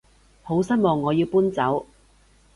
[0.41, 1.85] 好失望我要搬走